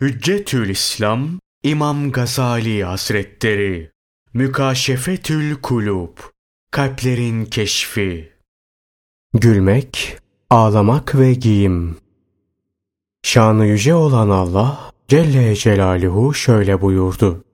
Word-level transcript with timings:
Hüccetül 0.00 0.68
İslam 0.68 1.28
İmam 1.62 2.12
Gazali 2.12 2.84
Hazretleri 2.84 3.90
Mükaşefetül 4.34 5.54
Kulub 5.54 6.18
Kalplerin 6.70 7.44
Keşfi 7.44 8.32
Gülmek, 9.34 10.18
ağlamak 10.50 11.14
ve 11.14 11.34
giyim 11.34 11.96
Şanı 13.22 13.66
yüce 13.66 13.94
olan 13.94 14.28
Allah 14.28 14.92
Celle 15.08 15.54
Celaluhu 15.54 16.34
şöyle 16.34 16.80
buyurdu. 16.80 17.44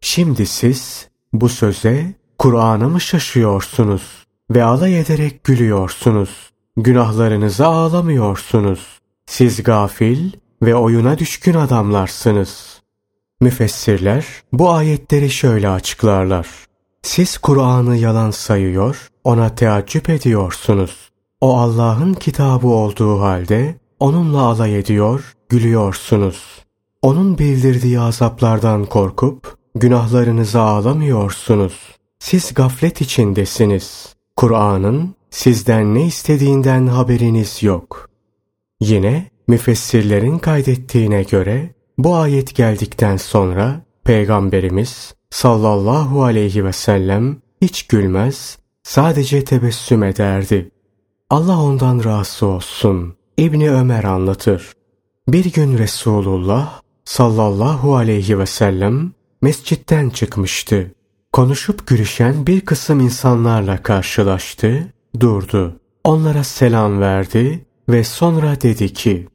Şimdi 0.00 0.46
siz 0.46 1.08
bu 1.32 1.48
söze 1.48 2.14
Kur'an'a 2.38 2.88
mı 2.88 3.00
şaşıyorsunuz 3.00 4.26
ve 4.50 4.64
alay 4.64 5.00
ederek 5.00 5.44
gülüyorsunuz? 5.44 6.50
Günahlarınıza 6.76 7.66
ağlamıyorsunuz. 7.66 9.00
Siz 9.26 9.62
gafil 9.62 10.30
ve 10.62 10.74
oyuna 10.74 11.18
düşkün 11.18 11.54
adamlarsınız. 11.54 12.80
Müfessirler 13.40 14.26
bu 14.52 14.70
ayetleri 14.70 15.30
şöyle 15.30 15.68
açıklarlar. 15.68 16.48
Siz 17.02 17.38
Kur'an'ı 17.38 17.96
yalan 17.96 18.30
sayıyor, 18.30 19.10
ona 19.24 19.54
teaccüp 19.54 20.10
ediyorsunuz. 20.10 21.10
O 21.40 21.58
Allah'ın 21.58 22.14
kitabı 22.14 22.66
olduğu 22.68 23.20
halde 23.20 23.74
onunla 24.00 24.40
alay 24.40 24.78
ediyor, 24.78 25.34
gülüyorsunuz. 25.48 26.64
Onun 27.02 27.38
bildirdiği 27.38 28.00
azaplardan 28.00 28.84
korkup 28.84 29.56
günahlarınızı 29.74 30.60
ağlamıyorsunuz. 30.60 31.74
Siz 32.18 32.54
gaflet 32.54 33.00
içindesiniz. 33.00 34.14
Kur'an'ın 34.36 35.14
sizden 35.30 35.94
ne 35.94 36.06
istediğinden 36.06 36.86
haberiniz 36.86 37.62
yok. 37.62 38.10
Yine 38.80 39.30
müfessirlerin 39.50 40.38
kaydettiğine 40.38 41.22
göre 41.22 41.74
bu 41.98 42.14
ayet 42.16 42.54
geldikten 42.54 43.16
sonra 43.16 43.80
Peygamberimiz 44.04 45.14
sallallahu 45.30 46.24
aleyhi 46.24 46.64
ve 46.64 46.72
sellem 46.72 47.36
hiç 47.62 47.86
gülmez, 47.86 48.58
sadece 48.82 49.44
tebessüm 49.44 50.02
ederdi. 50.02 50.70
Allah 51.30 51.62
ondan 51.62 52.04
razı 52.04 52.46
olsun. 52.46 53.14
İbni 53.36 53.70
Ömer 53.70 54.04
anlatır. 54.04 54.72
Bir 55.28 55.52
gün 55.52 55.78
Resulullah 55.78 56.80
sallallahu 57.04 57.96
aleyhi 57.96 58.38
ve 58.38 58.46
sellem 58.46 59.12
mescitten 59.42 60.10
çıkmıştı. 60.10 60.94
Konuşup 61.32 61.86
gülüşen 61.86 62.46
bir 62.46 62.60
kısım 62.60 63.00
insanlarla 63.00 63.82
karşılaştı, 63.82 64.92
durdu. 65.20 65.80
Onlara 66.04 66.44
selam 66.44 67.00
verdi 67.00 67.64
ve 67.88 68.04
sonra 68.04 68.60
dedi 68.60 68.92
ki, 68.92 69.28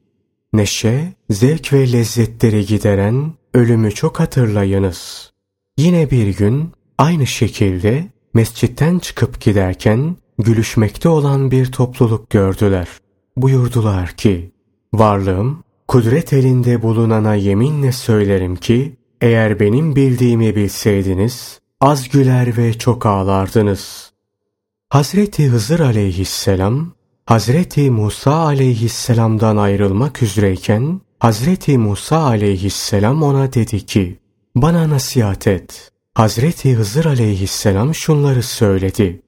Neşe, 0.56 1.12
zevk 1.30 1.72
ve 1.72 1.92
lezzetleri 1.92 2.66
gideren 2.66 3.32
ölümü 3.54 3.92
çok 3.92 4.20
hatırlayınız. 4.20 5.32
Yine 5.78 6.10
bir 6.10 6.36
gün 6.36 6.72
aynı 6.98 7.26
şekilde 7.26 8.06
mescitten 8.34 8.98
çıkıp 8.98 9.40
giderken 9.40 10.16
gülüşmekte 10.38 11.08
olan 11.08 11.50
bir 11.50 11.72
topluluk 11.72 12.30
gördüler. 12.30 12.88
Buyurdular 13.36 14.10
ki, 14.10 14.52
varlığım 14.94 15.64
kudret 15.88 16.32
elinde 16.32 16.82
bulunana 16.82 17.34
yeminle 17.34 17.92
söylerim 17.92 18.56
ki, 18.56 18.96
eğer 19.20 19.60
benim 19.60 19.96
bildiğimi 19.96 20.56
bilseydiniz, 20.56 21.60
az 21.80 22.08
güler 22.08 22.56
ve 22.56 22.72
çok 22.72 23.06
ağlardınız. 23.06 24.12
Hazreti 24.88 25.46
Hızır 25.48 25.80
aleyhisselam 25.80 26.95
Hazreti 27.26 27.90
Musa 27.90 28.34
aleyhisselamdan 28.34 29.56
ayrılmak 29.56 30.22
üzereyken 30.22 31.00
Hazreti 31.18 31.78
Musa 31.78 32.18
aleyhisselam 32.18 33.22
ona 33.22 33.52
dedi 33.52 33.86
ki 33.86 34.18
bana 34.56 34.90
nasihat 34.90 35.46
et. 35.46 35.92
Hazreti 36.14 36.74
Hızır 36.74 37.04
aleyhisselam 37.04 37.94
şunları 37.94 38.42
söyledi. 38.42 39.22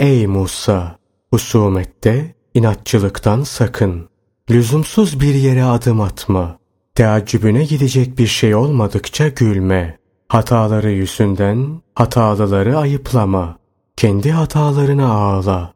Ey 0.00 0.26
Musa! 0.26 0.98
Husumette 1.32 2.34
inatçılıktan 2.54 3.42
sakın. 3.42 4.08
Lüzumsuz 4.50 5.20
bir 5.20 5.34
yere 5.34 5.64
adım 5.64 6.00
atma. 6.00 6.58
Teaccübüne 6.94 7.64
gidecek 7.64 8.18
bir 8.18 8.26
şey 8.26 8.54
olmadıkça 8.54 9.28
gülme. 9.28 9.98
Hataları 10.28 10.90
yüzünden 10.90 11.80
hatalıları 11.94 12.78
ayıplama. 12.78 13.58
Kendi 13.96 14.32
hatalarına 14.32 15.12
ağla. 15.12 15.73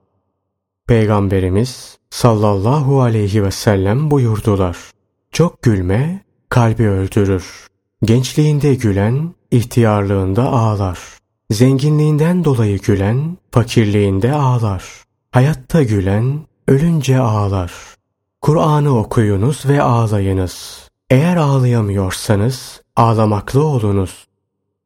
Peygamberimiz 0.89 1.99
sallallahu 2.11 3.03
aleyhi 3.03 3.45
ve 3.45 3.51
sellem 3.51 4.11
buyurdular. 4.11 4.77
Çok 5.33 5.63
gülme 5.63 6.25
kalbi 6.49 6.89
öldürür. 6.89 7.67
Gençliğinde 8.03 8.75
gülen 8.75 9.35
ihtiyarlığında 9.51 10.49
ağlar. 10.49 10.99
Zenginliğinden 11.51 12.45
dolayı 12.45 12.79
gülen 12.79 13.37
fakirliğinde 13.51 14.33
ağlar. 14.33 14.85
Hayatta 15.33 15.83
gülen 15.83 16.47
ölünce 16.69 17.19
ağlar. 17.19 17.73
Kur'an'ı 18.41 18.99
okuyunuz 18.99 19.67
ve 19.67 19.83
ağlayınız. 19.83 20.89
Eğer 21.11 21.37
ağlayamıyorsanız 21.37 22.83
ağlamaklı 22.97 23.65
olunuz. 23.65 24.27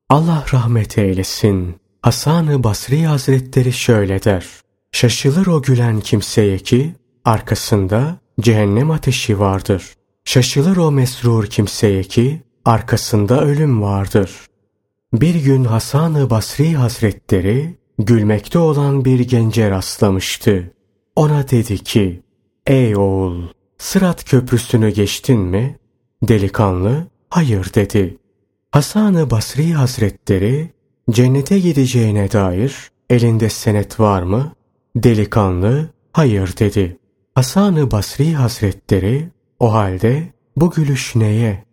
Allah 0.09 0.45
rahmet 0.53 0.99
eylesin. 0.99 1.77
Hasan-ı 2.03 2.65
Basri 2.65 3.07
Hazretleri 3.07 3.73
şöyle 3.73 4.25
der. 4.25 4.62
Şaşılır 4.93 5.47
o 5.47 5.63
gülen 5.63 6.01
kimseye 6.01 6.59
ki 6.59 6.95
arkasında 7.25 8.19
cehennem 8.41 8.91
ateşi 8.91 9.41
vardır. 9.41 9.95
Şaşılır 10.25 10.77
o 10.77 10.93
mesrur 10.93 11.47
kimseye 11.47 12.03
ki 12.03 12.43
arkasında 12.65 13.45
ölüm 13.45 13.83
vardır. 13.83 14.31
Bir 15.13 15.35
gün 15.35 15.65
Hasan-ı 15.65 16.31
Basri 16.31 16.75
Hazretleri 16.75 17.77
gülmekte 17.99 18.59
olan 18.59 19.05
bir 19.05 19.21
gence 19.21 19.71
rastlamıştı. 19.71 20.75
Ona 21.17 21.49
dedi 21.49 21.79
ki, 21.79 22.23
Ey 22.67 22.97
oğul, 22.97 23.43
Sırat 23.79 24.25
köprüsünü 24.25 24.91
geçtin 24.91 25.41
mi? 25.41 25.79
Delikanlı, 26.23 27.07
hayır 27.31 27.75
dedi. 27.75 28.19
Hasan-ı 28.71 29.31
Basri 29.31 29.73
Hazretleri, 29.73 30.73
cennete 31.11 31.59
gideceğine 31.59 32.33
dair 32.33 32.91
elinde 33.11 33.51
senet 33.51 34.01
var 34.01 34.23
mı? 34.23 34.53
Delikanlı 34.97 35.89
hayır 36.13 36.55
dedi. 36.59 36.99
Hasan-ı 37.35 37.91
Basri 37.91 38.35
Hazretleri 38.35 39.29
o 39.61 39.73
halde 39.73 40.33
bu 40.57 40.71
gülüş 40.71 41.17
neye? 41.17 41.65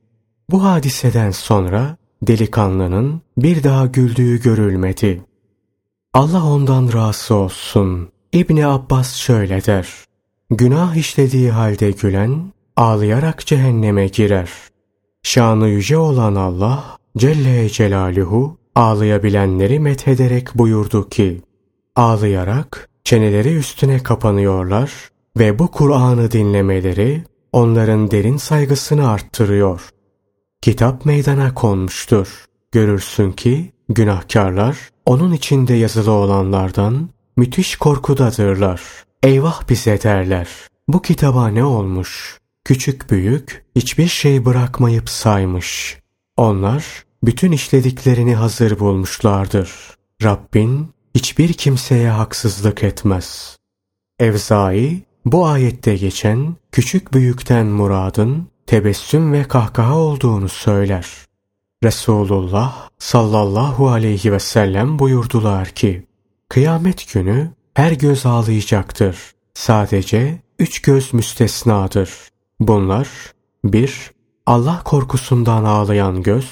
Bu 0.51 0.63
hadiseden 0.63 1.31
sonra 1.31 1.97
delikanlının 2.21 3.21
bir 3.37 3.63
daha 3.63 3.85
güldüğü 3.85 4.41
görülmedi. 4.41 5.21
Allah 6.13 6.45
ondan 6.45 6.93
razı 6.93 7.35
olsun. 7.35 8.09
İbni 8.33 8.67
Abbas 8.67 9.15
şöyle 9.15 9.65
der. 9.65 9.87
Günah 10.49 10.95
işlediği 10.95 11.51
halde 11.51 11.91
gülen 11.91 12.53
ağlayarak 12.75 13.45
cehenneme 13.45 14.07
girer. 14.07 14.49
Şanı 15.23 15.67
yüce 15.67 15.97
olan 15.97 16.35
Allah 16.35 16.97
Celle 17.17 17.69
Celaluhu 17.69 18.57
ağlayabilenleri 18.75 19.79
methederek 19.79 20.55
buyurdu 20.55 21.09
ki 21.09 21.41
ağlayarak 21.95 22.88
çeneleri 23.03 23.55
üstüne 23.55 24.03
kapanıyorlar 24.03 25.09
ve 25.37 25.59
bu 25.59 25.71
Kur'an'ı 25.71 26.31
dinlemeleri 26.31 27.23
onların 27.53 28.11
derin 28.11 28.37
saygısını 28.37 29.09
arttırıyor. 29.09 29.89
Kitap 30.61 31.05
meydana 31.05 31.53
konmuştur. 31.53 32.45
Görürsün 32.71 33.31
ki 33.31 33.71
günahkarlar 33.89 34.77
onun 35.05 35.31
içinde 35.31 35.73
yazılı 35.73 36.11
olanlardan 36.11 37.09
müthiş 37.37 37.75
korkudadırlar. 37.75 38.81
Eyvah 39.23 39.69
bize 39.69 40.01
derler. 40.01 40.47
Bu 40.87 41.01
kitaba 41.01 41.47
ne 41.47 41.63
olmuş? 41.63 42.37
Küçük 42.65 43.11
büyük 43.11 43.65
hiçbir 43.75 44.07
şey 44.07 44.45
bırakmayıp 44.45 45.09
saymış. 45.09 45.99
Onlar 46.37 47.03
bütün 47.23 47.51
işlediklerini 47.51 48.35
hazır 48.35 48.79
bulmuşlardır. 48.79 49.71
Rabbin 50.23 50.87
hiçbir 51.15 51.53
kimseye 51.53 52.09
haksızlık 52.09 52.83
etmez. 52.83 53.57
Evzai 54.19 55.01
bu 55.25 55.45
ayette 55.47 55.95
geçen 55.95 56.55
küçük 56.71 57.13
büyükten 57.13 57.65
muradın 57.65 58.47
tebessüm 58.67 59.33
ve 59.33 59.43
kahkaha 59.43 59.97
olduğunu 59.97 60.49
söyler. 60.49 61.07
Resulullah 61.83 62.89
sallallahu 62.99 63.89
aleyhi 63.89 64.31
ve 64.31 64.39
sellem 64.39 64.99
buyurdular 64.99 65.67
ki, 65.67 66.05
Kıyamet 66.49 67.13
günü 67.13 67.51
her 67.73 67.91
göz 67.91 68.25
ağlayacaktır. 68.25 69.17
Sadece 69.53 70.41
üç 70.59 70.81
göz 70.81 71.13
müstesnadır. 71.13 72.09
Bunlar, 72.59 73.09
bir, 73.63 74.11
Allah 74.45 74.81
korkusundan 74.85 75.63
ağlayan 75.63 76.23
göz, 76.23 76.49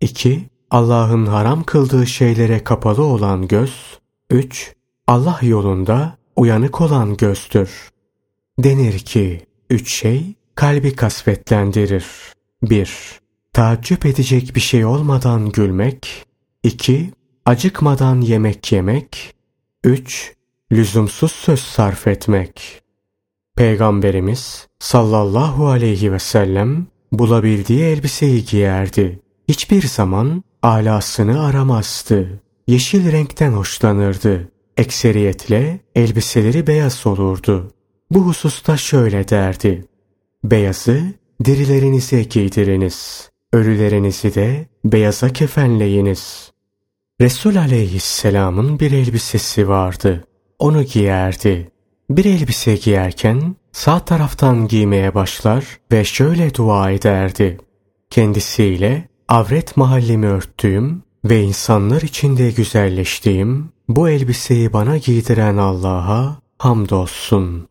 iki, 0.00 0.48
Allah'ın 0.74 1.26
haram 1.26 1.64
kıldığı 1.64 2.06
şeylere 2.06 2.64
kapalı 2.64 3.04
olan 3.04 3.48
göz, 3.48 3.98
3. 4.30 4.74
Allah 5.06 5.38
yolunda 5.42 6.16
uyanık 6.36 6.80
olan 6.80 7.16
gözdür. 7.16 7.70
Denir 8.58 8.98
ki, 8.98 9.46
üç 9.70 9.94
şey 10.00 10.34
kalbi 10.54 10.96
kasvetlendirir. 10.96 12.06
1. 12.62 13.20
Taaccüp 13.52 14.06
edecek 14.06 14.54
bir 14.54 14.60
şey 14.60 14.84
olmadan 14.84 15.50
gülmek. 15.50 16.26
2. 16.62 17.10
Acıkmadan 17.46 18.20
yemek 18.20 18.72
yemek. 18.72 19.34
3. 19.84 20.34
Lüzumsuz 20.72 21.32
söz 21.32 21.60
sarf 21.60 22.06
etmek. 22.06 22.82
Peygamberimiz 23.56 24.66
sallallahu 24.78 25.68
aleyhi 25.68 26.12
ve 26.12 26.18
sellem 26.18 26.86
bulabildiği 27.12 27.82
elbiseyi 27.82 28.44
giyerdi. 28.44 29.20
Hiçbir 29.48 29.82
zaman 29.82 30.44
alasını 30.64 31.44
aramazdı. 31.46 32.40
Yeşil 32.66 33.12
renkten 33.12 33.52
hoşlanırdı. 33.52 34.48
Ekseriyetle 34.76 35.80
elbiseleri 35.94 36.66
beyaz 36.66 37.06
olurdu. 37.06 37.72
Bu 38.10 38.20
hususta 38.20 38.76
şöyle 38.76 39.28
derdi. 39.28 39.84
Beyazı 40.44 41.02
dirilerinize 41.44 42.22
giydiriniz. 42.22 43.30
Ölülerinizi 43.52 44.34
de 44.34 44.66
beyaza 44.84 45.28
kefenleyiniz. 45.28 46.52
Resul 47.20 47.56
aleyhisselamın 47.56 48.80
bir 48.80 48.92
elbisesi 48.92 49.68
vardı. 49.68 50.24
Onu 50.58 50.82
giyerdi. 50.82 51.70
Bir 52.10 52.24
elbise 52.24 52.76
giyerken 52.76 53.56
sağ 53.72 54.04
taraftan 54.04 54.68
giymeye 54.68 55.14
başlar 55.14 55.64
ve 55.92 56.04
şöyle 56.04 56.54
dua 56.54 56.90
ederdi. 56.90 57.58
Kendisiyle 58.10 59.08
avret 59.28 59.76
mahallimi 59.76 60.26
örttüğüm 60.26 61.02
ve 61.24 61.42
insanlar 61.42 62.02
içinde 62.02 62.50
güzelleştiğim 62.50 63.68
bu 63.88 64.08
elbiseyi 64.08 64.72
bana 64.72 64.96
giydiren 64.96 65.56
Allah'a 65.56 66.38
hamdolsun. 66.58 67.68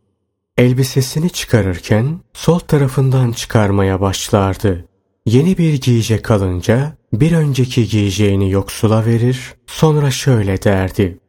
Elbisesini 0.57 1.29
çıkarırken 1.29 2.19
sol 2.33 2.59
tarafından 2.59 3.31
çıkarmaya 3.31 4.01
başlardı. 4.01 4.85
Yeni 5.25 5.57
bir 5.57 5.81
giyecek 5.81 6.31
alınca 6.31 6.97
bir 7.13 7.31
önceki 7.31 7.87
giyeceğini 7.87 8.51
yoksula 8.51 9.05
verir, 9.05 9.53
sonra 9.67 10.11
şöyle 10.11 10.63
derdi. 10.63 11.19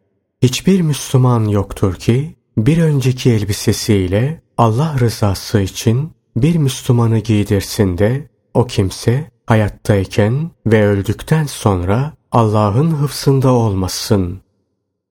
Hiçbir 0.43 0.81
Müslüman 0.81 1.45
yoktur 1.45 1.95
ki 1.95 2.37
bir 2.57 2.79
önceki 2.79 3.31
elbisesiyle 3.31 4.43
Allah 4.59 4.97
rızası 5.01 5.61
için 5.61 6.13
bir 6.37 6.57
Müslümanı 6.57 7.19
giydirsin 7.19 7.99
de 7.99 8.29
o 8.55 8.67
kimse 8.67 9.31
hayattayken 9.47 10.51
ve 10.67 10.87
öldükten 10.87 11.45
sonra 11.45 12.13
Allah'ın 12.33 12.91
hıfsında 12.91 13.53
olmasın. 13.53 14.41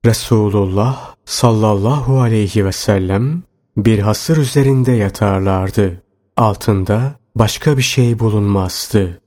Resulullah 0.05 1.15
sallallahu 1.25 2.21
aleyhi 2.21 2.65
ve 2.65 2.71
sellem 2.71 3.43
bir 3.77 3.99
hasır 3.99 4.37
üzerinde 4.37 4.91
yatarlardı. 4.91 6.01
Altında 6.37 7.13
başka 7.35 7.77
bir 7.77 7.81
şey 7.81 8.19
bulunmazdı. 8.19 9.22